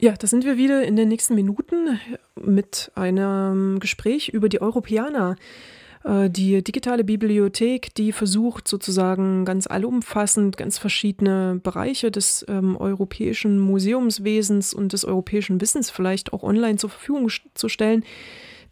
[0.00, 2.00] ja, da sind wir wieder in den nächsten Minuten
[2.34, 5.36] mit einem Gespräch über die Europäer.
[6.04, 13.58] Äh, Die digitale Bibliothek, die versucht sozusagen ganz allumfassend ganz verschiedene Bereiche des ähm, europäischen
[13.58, 18.04] Museumswesens und des europäischen Wissens vielleicht auch online zur Verfügung zu stellen.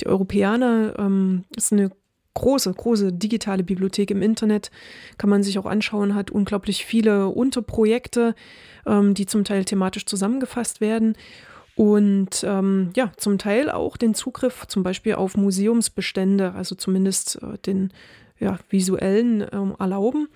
[0.01, 1.91] Die Europäer ähm, ist eine
[2.38, 4.70] große, große digitale Bibliothek im Internet,
[5.18, 8.35] kann man sich auch anschauen, hat unglaublich viele Unterprojekte,
[8.87, 11.16] ähm, die zum Teil thematisch zusammengefasst werden
[11.74, 17.59] und ähm, ja, zum Teil auch den Zugriff zum Beispiel auf Museumsbestände, also zumindest äh,
[17.59, 17.92] den
[18.40, 20.29] ja, visuellen ähm, erlauben,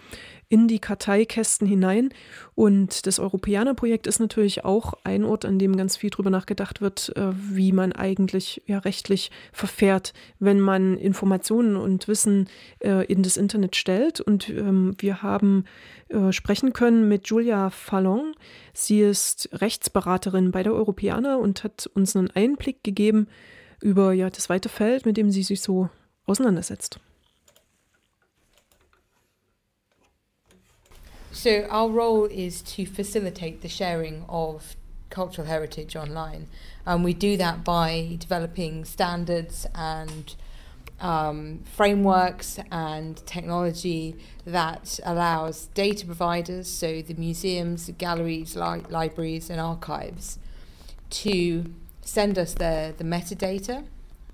[0.52, 2.10] in die Karteikästen hinein.
[2.54, 7.10] Und das Europäer-Projekt ist natürlich auch ein Ort, an dem ganz viel drüber nachgedacht wird,
[7.16, 13.38] äh, wie man eigentlich ja rechtlich verfährt, wenn man Informationen und Wissen äh, in das
[13.38, 14.20] Internet stellt.
[14.20, 15.64] Und ähm, wir haben
[16.10, 18.34] äh, sprechen können mit Julia Fallon.
[18.74, 23.26] Sie ist Rechtsberaterin bei der Europäer und hat uns einen Einblick gegeben
[23.80, 25.88] über ja, das weite Feld, mit dem sie sich so
[26.26, 27.00] auseinandersetzt.
[31.32, 34.76] So our role is to facilitate the sharing of
[35.08, 36.46] cultural heritage online,
[36.84, 40.34] and we do that by developing standards and
[41.00, 44.14] um, frameworks and technology
[44.44, 50.38] that allows data providers, so the museums, the galleries, li- libraries, and archives,
[51.08, 51.64] to
[52.02, 53.84] send us the, the metadata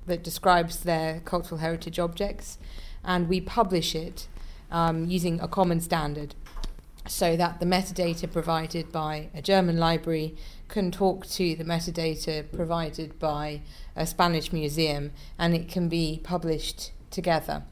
[0.06, 2.58] that describes their cultural heritage objects,
[3.04, 4.27] and we publish it
[4.73, 6.35] um, using a common standard
[7.09, 10.37] so that the metadata provided by a German library
[10.69, 13.63] can talk to the metadata provided by
[13.96, 17.63] a Spanish museum and it can be published together.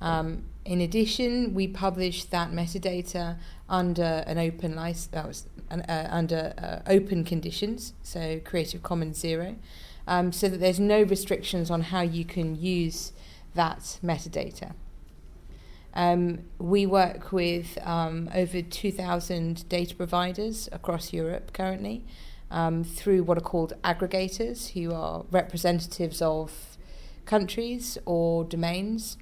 [0.00, 7.24] Um, in addition, we publish that metadata under an open license, uh, under uh, open
[7.24, 9.56] conditions, so Creative Commons Zero,
[10.06, 13.12] um, so that there's no restrictions on how you can use
[13.54, 14.72] that metadata.
[15.94, 22.04] Um, we work with um, over 2,000 data providers across Europe currently
[22.50, 26.76] um, through what are called aggregators, who are representatives of
[27.26, 29.16] countries or domains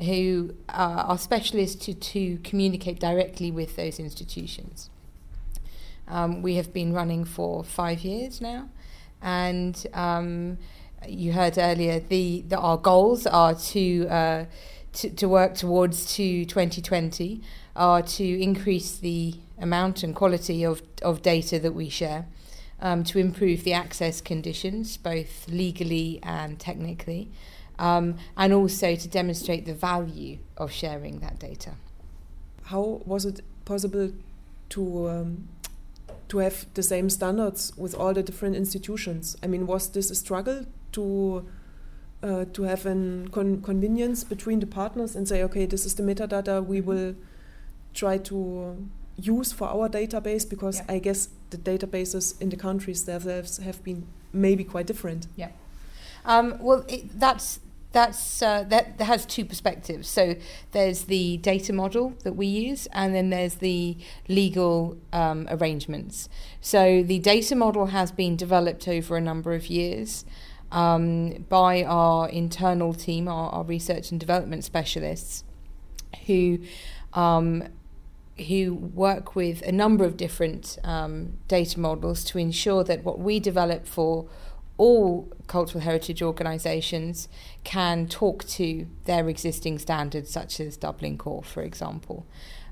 [0.00, 4.90] who uh, are specialists to, to communicate directly with those institutions.
[6.08, 8.68] Um, we have been running for five years now,
[9.20, 10.58] and um,
[11.06, 14.44] you heard earlier the, the our goals are to uh,
[14.92, 17.40] to, to work towards to 2020
[17.74, 22.26] are to increase the amount and quality of, of data that we share,
[22.80, 27.30] um, to improve the access conditions, both legally and technically,
[27.78, 31.72] um, and also to demonstrate the value of sharing that data.
[32.64, 34.12] How was it possible
[34.70, 35.48] to um,
[36.28, 39.36] to have the same standards with all the different institutions?
[39.42, 41.46] I mean, was this a struggle to
[42.22, 42.94] uh, to have a
[43.30, 47.14] con convenience between the partners and say, okay, this is the metadata we will
[47.94, 50.94] try to use for our database because Yeah.
[50.94, 55.26] I guess the databases in the countries themselves have been maybe quite different.
[56.24, 57.60] Um, well, it, that's
[57.92, 60.08] that's uh, that, that has two perspectives.
[60.08, 60.36] So
[60.70, 63.96] there's the data model that we use, and then there's the
[64.28, 66.28] legal um, arrangements.
[66.60, 70.24] So the data model has been developed over a number of years
[70.72, 75.44] um, by our internal team, our, our research and development specialists,
[76.26, 76.58] who
[77.12, 77.64] um,
[78.48, 83.38] who work with a number of different um, data models to ensure that what we
[83.38, 84.26] develop for
[84.78, 87.28] all cultural heritage organisations
[87.62, 92.26] can talk to their existing standards, such as Dublin Core, for example.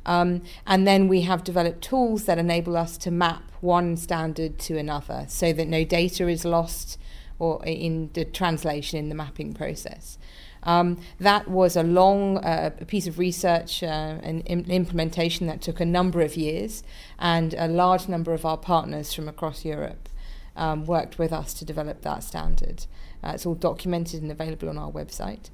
[0.07, 4.78] Um, and then we have developed tools that enable us to map one standard to
[4.78, 6.98] another so that no data is lost
[7.41, 10.18] or in the translation in the mapping process.
[10.62, 15.80] Um, that was a long uh, piece of research uh, and im- implementation that took
[15.80, 16.82] a number of years,
[17.18, 20.09] and a large number of our partners from across Europe
[20.57, 22.86] um, worked with us to develop that standard.
[23.24, 25.51] Uh, it's all documented and available on our website.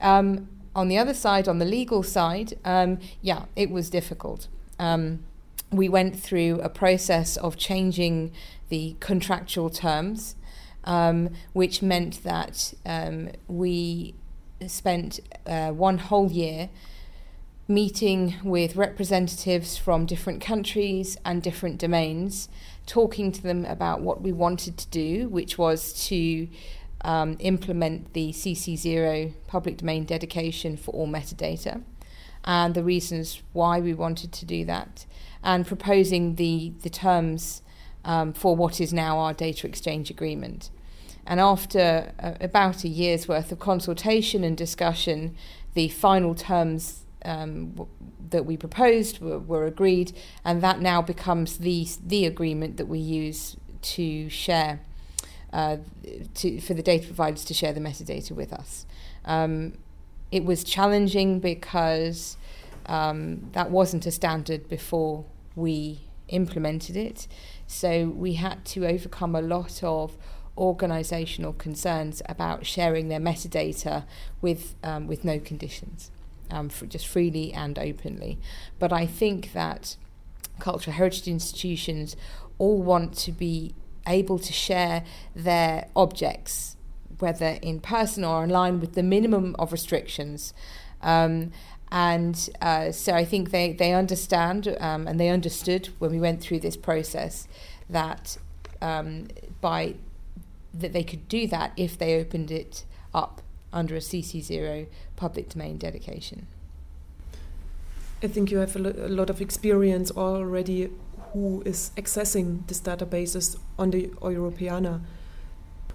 [0.00, 4.46] Um, on the other side, on the legal side, um, yeah, it was difficult.
[4.78, 5.24] Um,
[5.72, 8.30] we went through a process of changing
[8.68, 10.35] the contractual terms,
[10.86, 14.14] um, which meant that um, we
[14.66, 16.70] spent uh, one whole year
[17.68, 22.48] meeting with representatives from different countries and different domains,
[22.86, 26.48] talking to them about what we wanted to do, which was to
[27.00, 31.82] um, implement the CC0 public domain dedication for all metadata
[32.46, 35.04] and the reasons why we wanted to do that,
[35.42, 37.60] and proposing the, the terms
[38.04, 40.70] um, for what is now our data exchange agreement.
[41.26, 45.34] And after uh, about a year's worth of consultation and discussion,
[45.74, 47.90] the final terms um, w-
[48.30, 50.12] that we proposed were, were agreed,
[50.44, 54.80] and that now becomes the the agreement that we use to share
[55.52, 55.78] uh,
[56.34, 58.86] to, for the data providers to share the metadata with us.
[59.24, 59.78] Um,
[60.30, 62.36] it was challenging because
[62.86, 65.24] um, that wasn't a standard before
[65.54, 67.26] we implemented it.
[67.66, 70.16] So we had to overcome a lot of
[70.56, 74.04] organizational concerns about sharing their metadata
[74.40, 76.10] with, um, with no conditions,
[76.50, 78.38] um, just freely and openly.
[78.78, 79.96] But I think that
[80.58, 82.16] cultural heritage institutions
[82.58, 83.74] all want to be
[84.06, 85.04] able to share
[85.34, 86.76] their objects,
[87.18, 90.54] whether in person or online, with the minimum of restrictions.
[91.02, 91.52] Um,
[91.90, 96.40] and uh, so I think they, they understand um, and they understood when we went
[96.40, 97.46] through this process
[97.88, 98.38] that
[98.82, 99.28] um,
[99.60, 99.94] by
[100.80, 105.76] that they could do that if they opened it up under a CC0 public domain
[105.78, 106.46] dedication.
[108.22, 110.90] I think you have a, lo- a lot of experience already
[111.32, 115.02] who is accessing these databases on the Europeana.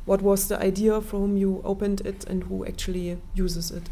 [0.05, 3.89] What was the idea from whom you opened it and who actually uses it?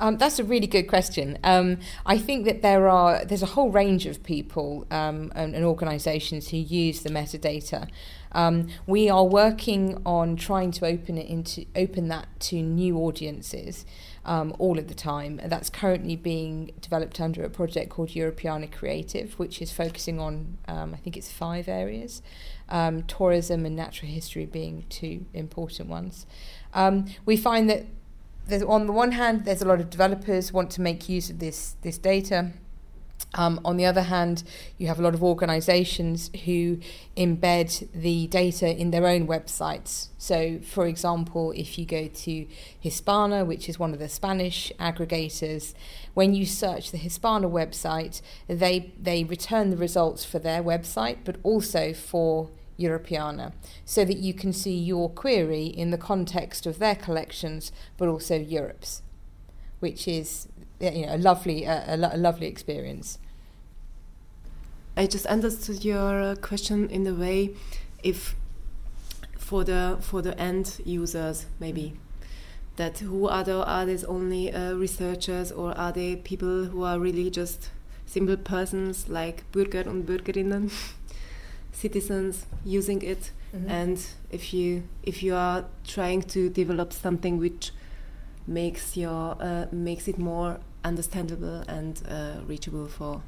[0.00, 1.38] Um, that's a really good question.
[1.44, 5.64] Um, I think that there are there's a whole range of people um, and, and
[5.64, 7.88] organisations who use the metadata.
[8.32, 13.84] Um, we are working on trying to open it into open that to new audiences
[14.24, 15.40] um, all of the time.
[15.44, 20.94] That's currently being developed under a project called Europeana Creative, which is focusing on um,
[20.94, 22.22] I think it's five areas,
[22.68, 26.26] um, tourism and natural history being two important ones.
[26.74, 27.86] Um, we find that
[28.66, 31.76] on the one hand, there's a lot of developers want to make use of this
[31.82, 32.52] this data.
[33.34, 34.42] Um, on the other hand,
[34.76, 36.80] you have a lot of organizations who
[37.16, 40.08] embed the data in their own websites.
[40.18, 42.46] So, for example, if you go to
[42.84, 45.74] Hispana, which is one of the Spanish aggregators,
[46.14, 51.36] when you search the Hispana website, they, they return the results for their website, but
[51.44, 52.50] also for
[52.80, 53.52] Europeana,
[53.84, 58.36] so that you can see your query in the context of their collections, but also
[58.36, 59.02] Europe's,
[59.78, 60.48] which is
[60.80, 63.18] you know a lovely a, a, lo- a lovely experience.
[64.96, 67.54] I just understood your uh, question in the way
[68.02, 68.34] if
[69.38, 71.94] for the for the end users maybe
[72.76, 76.98] that who are the are these only uh, researchers or are they people who are
[76.98, 77.70] really just
[78.06, 80.70] simple persons like Bürger und Bürgerinnen
[81.72, 83.68] citizens using it Mhm.
[83.68, 83.98] and
[84.30, 87.72] if you if you are trying to develop something which
[88.46, 93.22] makes your uh, makes it more understandable and uh, reachable for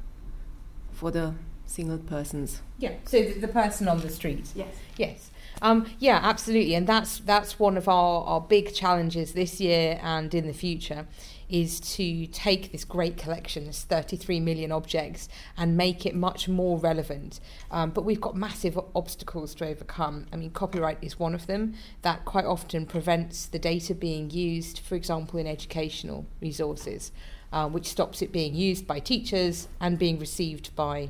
[0.91, 1.33] for the
[1.65, 2.93] single persons Yeah.
[3.05, 4.51] So the, the person on the street.
[4.55, 5.31] yes Yes.
[5.61, 10.33] Um, yeah, absolutely, and that's that's one of our, our big challenges this year and
[10.33, 11.07] in the future,
[11.47, 16.79] is to take this great collection, this 33 million objects, and make it much more
[16.79, 17.39] relevant.
[17.69, 20.25] Um, but we've got massive obstacles to overcome.
[20.33, 24.79] I mean, copyright is one of them that quite often prevents the data being used,
[24.79, 27.11] for example, in educational resources,
[27.53, 31.09] uh, which stops it being used by teachers and being received by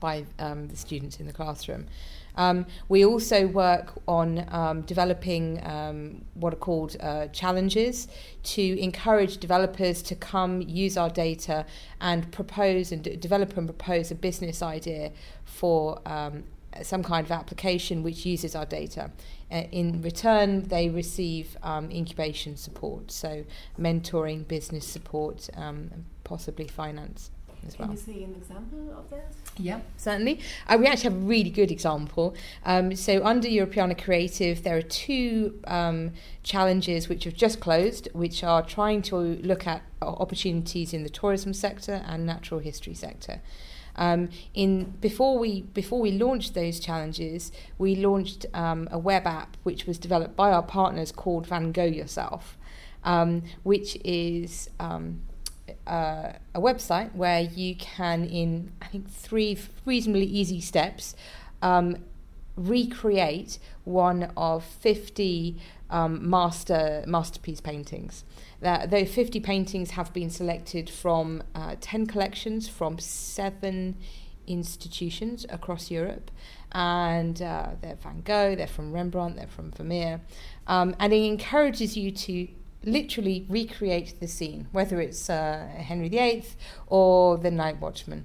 [0.00, 1.86] by um, the students in the classroom.
[2.36, 8.08] Um, we also work on um, developing um, what are called uh, challenges
[8.44, 11.66] to encourage developers to come use our data
[12.00, 15.12] and propose and d- develop and propose a business idea
[15.44, 16.44] for um,
[16.82, 19.10] some kind of application which uses our data.
[19.50, 23.44] Uh, in return, they receive um, incubation support, so
[23.78, 27.30] mentoring, business support, um, and possibly finance.
[27.66, 27.88] as well.
[27.88, 29.32] Can you say an example of that?
[29.58, 30.40] Yeah, certainly.
[30.68, 32.34] Uh, we actually have a really good example.
[32.64, 36.12] Um, so, under Europeana Creative, there are two um,
[36.44, 41.52] challenges which have just closed, which are trying to look at opportunities in the tourism
[41.52, 43.40] sector and natural history sector.
[43.96, 49.56] Um, in before we before we launched those challenges, we launched um, a web app
[49.62, 52.56] which was developed by our partners called Van Gogh Yourself,
[53.04, 54.70] um, which is
[55.86, 61.14] uh, a website where you can, in I think three reasonably easy steps,
[61.62, 61.96] um,
[62.56, 65.56] recreate one of 50
[65.90, 68.24] um, master masterpiece paintings.
[68.60, 73.96] That those 50 paintings have been selected from uh, 10 collections from seven
[74.46, 76.30] institutions across Europe,
[76.72, 80.20] and uh, they're Van Gogh, they're from Rembrandt, they're from Vermeer,
[80.66, 82.48] um, and it encourages you to
[82.84, 86.44] literally recreate the scene, whether it's uh, Henry VIII
[86.86, 88.24] or the Night Watchman.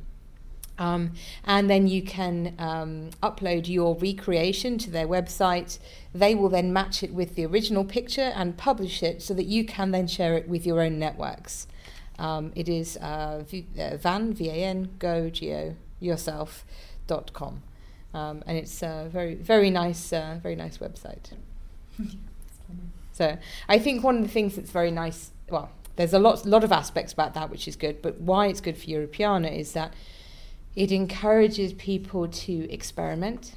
[0.77, 1.13] Um,
[1.45, 5.79] and then you can um, upload your recreation to their website.
[6.13, 9.65] They will then match it with the original picture and publish it so that you
[9.65, 11.67] can then share it with your own networks.
[12.19, 17.61] Um, it is uh, v- uh, van, V-A-N, go, G-O, yourself.com.
[18.13, 21.31] Um, and it's a very, very nice, uh, very nice website.
[23.15, 23.37] So
[23.69, 26.73] I think one of the things that's very nice, well, there's a lot, lot of
[26.73, 29.93] aspects about that which is good, but why it's good for Europeana is that
[30.75, 33.55] it encourages people to experiment,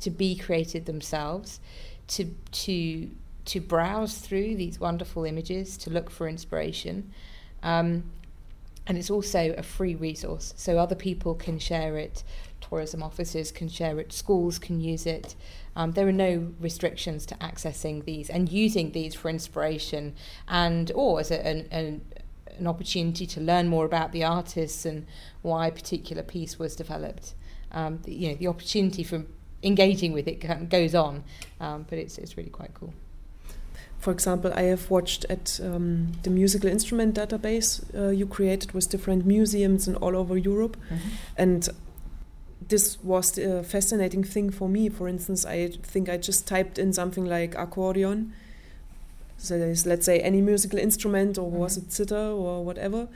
[0.00, 1.60] to be creative themselves,
[2.08, 3.10] to to
[3.46, 7.12] to browse through these wonderful images, to look for inspiration.
[7.62, 8.04] Um,
[8.86, 12.24] and it's also a free resource, so other people can share it,
[12.60, 15.36] tourism officers can share it, schools can use it.
[15.76, 20.14] Um, there are no restrictions to accessing these and using these for inspiration
[20.48, 22.00] and or as a, an, an,
[22.60, 25.06] an opportunity to learn more about the artists and
[25.42, 27.34] why a particular piece was developed.
[27.72, 29.24] Um, the, you know, the opportunity for
[29.62, 31.24] engaging with it goes on,
[31.60, 32.92] um, but it's, it's really quite cool.
[33.98, 38.88] For example, I have watched at um, the musical instrument database uh, you created with
[38.88, 41.08] different museums in all over Europe, Mm-hmm.
[41.36, 41.68] and
[42.68, 44.88] this was a fascinating thing for me.
[44.88, 48.32] For instance, I think I just typed in something like accordion.
[49.40, 51.82] So there's, let's say, any musical instrument, or was Mhm.
[51.82, 53.08] it zither or whatever,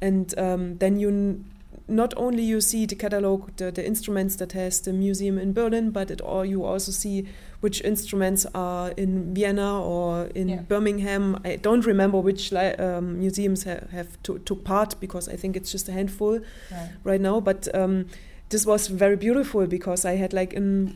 [0.00, 1.44] and um, then you n-
[1.88, 5.90] not only you see the catalog, the, the instruments that has the museum in Berlin,
[5.90, 7.26] but it all you also see
[7.60, 10.62] which instruments are in Vienna or in Yeah.
[10.68, 11.36] Birmingham.
[11.44, 15.56] I don't remember which li- um, museums ha- have to, took part because I think
[15.56, 16.38] it's just a handful
[16.70, 16.90] Right.
[17.04, 17.40] right now.
[17.40, 18.06] But um,
[18.50, 20.94] this was very beautiful because I had like in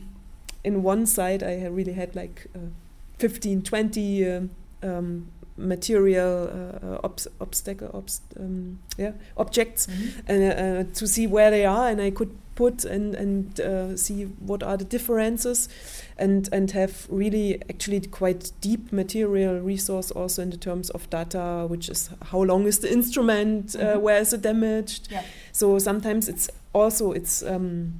[0.63, 2.59] in one side I really had like uh,
[3.19, 4.49] 15, 20 um,
[4.83, 5.27] um,
[5.57, 10.11] material uh, obs- obstacle obst- um, yeah objects Mhm.
[10.27, 10.43] and
[10.87, 14.63] uh, to see where they are and I could put and and uh, see what
[14.63, 15.69] are the differences
[16.17, 21.65] and and have really actually quite deep material resource also in the terms of data
[21.69, 24.01] which is how long is the instrument uh, Mhm.
[24.01, 25.23] where is it damaged Yeah.
[25.51, 27.93] so sometimes it's also it's um,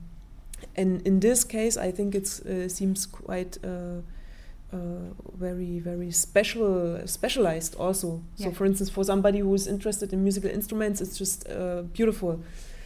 [0.77, 4.01] and in this case I think it uh, seems quite uh,
[4.73, 4.77] uh,
[5.37, 11.01] very very special specialized also so for instance for somebody who's interested in musical instruments
[11.01, 12.39] it's just uh, beautiful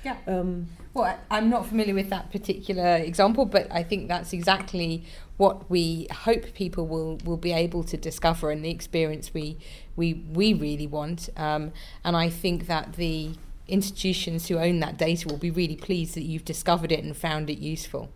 [0.05, 0.17] Yeah.
[0.27, 5.03] um, Well, I- I'm not familiar with that particular example, but I think that's exactly
[5.38, 9.57] what we hope people will, will be able to discover and the experience we
[9.95, 11.29] we, we really want.
[11.38, 11.71] Um,
[12.03, 13.31] and I think that the
[13.67, 17.49] institutions who own that data will be really pleased that you've discovered it and found
[17.49, 18.09] it useful.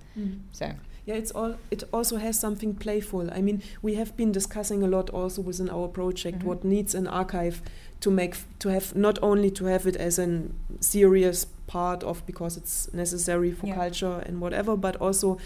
[0.52, 0.72] So
[1.08, 1.56] Yeah, it's all.
[1.72, 3.32] It also has something playful.
[3.32, 6.44] I mean, we have been discussing a lot also within our project Mhm.
[6.44, 7.62] what needs an archive
[8.02, 10.42] to make to have not only to have it as a
[10.82, 13.76] serious part of because it's necessary for Yeah.
[13.76, 15.38] culture and whatever, but also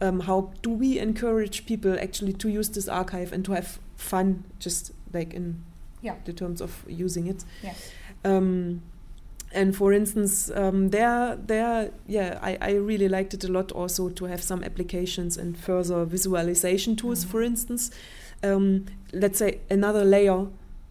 [0.00, 4.44] um, how do we encourage people actually to use this archive and to have fun,
[4.60, 5.56] just like in
[6.02, 6.14] Yeah.
[6.24, 7.44] the terms of using it.
[7.64, 7.74] Yeah.
[8.24, 8.82] Um,
[9.52, 14.08] and for instance, um, there, there, yeah, I, I really liked it a lot also
[14.10, 17.24] to have some applications and further visualization tools.
[17.24, 17.28] Mhm.
[17.28, 17.90] For instance,
[18.42, 20.46] um, let's say another layer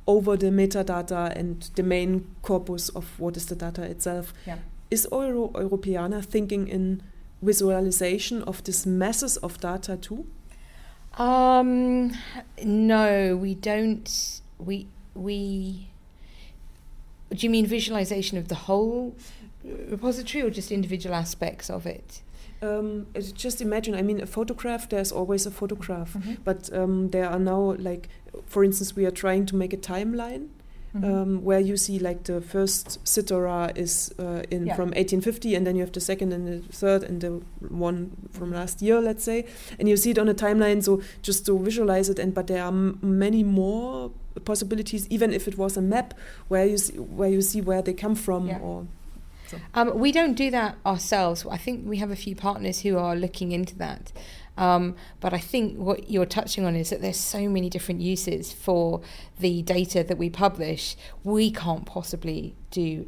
[0.07, 4.33] over the metadata and the main corpus of what is the data itself.
[4.45, 4.57] Yeah.
[4.89, 7.01] Is Euro Europeana thinking in
[7.41, 10.25] visualization of these masses of data too?
[11.17, 12.13] Um,
[12.63, 14.41] no, we don't.
[14.59, 15.89] We we.
[17.29, 19.15] Do you mean visualization of the whole
[19.63, 22.21] repository or just individual aspects of it?
[22.61, 26.13] Um, just imagine, I mean, a photograph, there's always a photograph.
[26.13, 26.35] Mm-hmm.
[26.43, 28.09] But um, there are now, like,
[28.45, 30.49] for instance, we are trying to make a timeline
[30.95, 34.75] um, where you see like the first Sitora is uh, in Yeah.
[34.75, 38.51] from 1850, and then you have the second and the third and the one from
[38.51, 39.45] last year, let's say,
[39.79, 40.81] and you see it on a timeline.
[40.83, 44.11] So just to visualize it, and but there are m- many more
[44.45, 46.13] possibilities, even if it was a map
[46.47, 48.59] where you see, where you see where they come from Yeah.
[48.59, 48.87] or.
[49.73, 51.45] Um, we don't do that ourselves.
[51.49, 54.11] I think we have a few partners who are looking into that.
[54.57, 58.51] Um, but I think what you're touching on is that there's so many different uses
[58.51, 59.01] for
[59.39, 60.95] the data that we publish.
[61.23, 63.05] We can't possibly do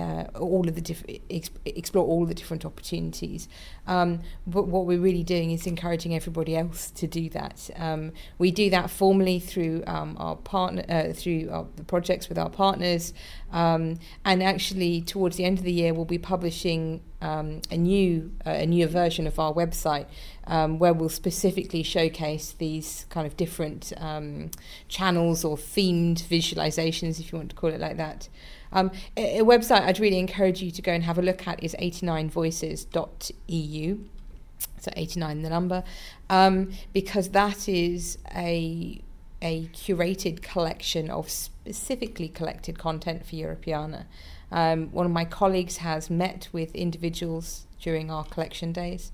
[0.00, 3.48] uh, all of the diff- ex- explore all the different opportunities.
[3.86, 7.70] Um, but what we're really doing is encouraging everybody else to do that.
[7.76, 12.38] Um, we do that formally through um, our partner, uh, through our, the projects with
[12.38, 13.12] our partners,
[13.52, 18.32] um, and actually towards the end of the year we'll be publishing um, a new
[18.46, 20.06] uh, a newer version of our website
[20.46, 24.50] um, where we'll specifically showcase these kind of different um,
[24.88, 28.28] channels or themed visualizations, if you want to call it like that.
[28.72, 31.62] Um, a, a website I'd really encourage you to go and have a look at
[31.62, 33.98] is 89voices.eu.
[34.78, 35.84] So 89 the number,
[36.28, 39.00] um, because that is a
[39.42, 44.04] a curated collection of specifically collected content for Europeana.
[44.52, 49.10] Um, one of my colleagues has met with individuals during our collection days,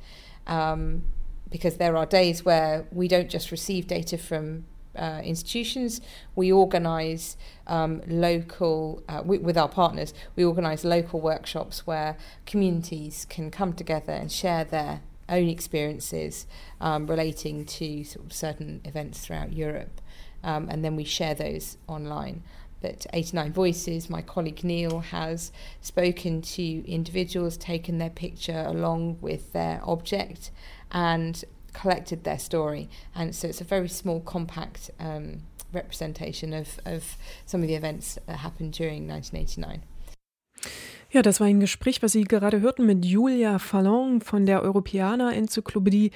[0.47, 1.05] um,
[1.51, 4.65] because there are days where we don't just receive data from
[4.97, 6.01] uh, institutions,
[6.35, 7.37] we organise
[7.67, 13.73] um, local, uh, wi- with our partners, we organise local workshops where communities can come
[13.73, 16.47] together and share their own experiences
[16.81, 20.01] um, relating to sort of certain events throughout Europe.
[20.45, 22.43] Um, and then we share those online.
[22.81, 29.53] But 89 Voices, my colleague Neil has spoken to individuals, taken their picture along with
[29.53, 30.51] their object,
[30.93, 31.43] and
[31.81, 32.89] collected their story.
[33.15, 38.19] And so it's a very small, compact um, representation of, of some of the events
[38.27, 39.83] that happened during 1989.
[41.11, 45.17] Ja, das war ein Gespräch, was Sie gerade hörten mit Julia Fallon von der Europäer
[45.33, 46.11] Enzyklopädie,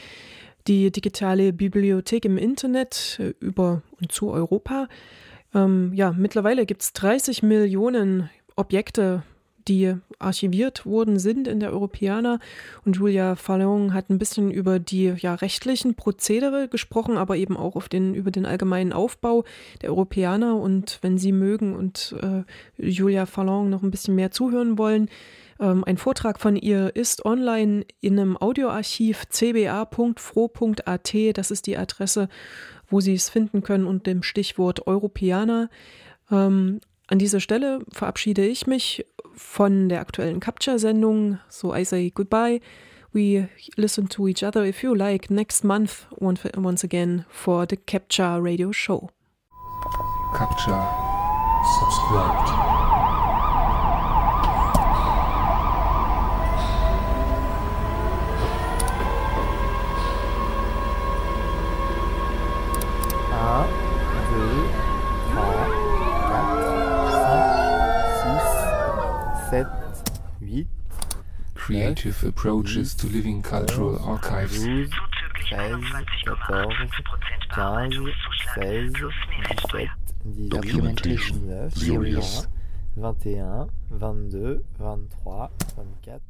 [0.66, 4.88] die digitale Bibliothek im Internet äh, über und zu Europa.
[5.54, 9.22] Ähm, ja, mittlerweile gibt es 30 Millionen Objekte,
[9.68, 12.38] die archiviert worden sind in der Europäer.
[12.84, 17.76] Und Julia Fallon hat ein bisschen über die ja, rechtlichen Prozedere gesprochen, aber eben auch
[17.76, 19.44] auf den, über den allgemeinen Aufbau
[19.82, 20.30] der Europäer.
[20.30, 22.44] Und wenn Sie mögen und äh,
[22.76, 25.08] Julia Fallon noch ein bisschen mehr zuhören wollen,
[25.60, 31.14] ähm, ein Vortrag von ihr ist online in einem Audioarchiv cba.fro.at.
[31.34, 32.28] Das ist die Adresse,
[32.88, 35.68] wo Sie es finden können unter dem Stichwort Europäer.
[36.30, 39.04] Ähm, an dieser Stelle verabschiede ich mich
[39.34, 41.38] von der aktuellen Capture-Sendung.
[41.48, 42.60] So I say goodbye.
[43.12, 48.40] We listen to each other if you like next month once again for the Capture
[48.40, 49.10] Radio Show.
[50.36, 50.80] Capture.
[51.80, 52.79] Subscribed.
[71.70, 74.58] Creative approaches to living cultural archives.
[74.58, 74.90] 12,
[75.50, 75.84] 13,
[76.36, 76.90] 14,
[77.54, 78.12] 15,
[78.54, 79.88] 16, 17,
[80.26, 82.48] 18, Documentation 19, series.
[82.98, 86.20] 20, 21, 22, 23, 24,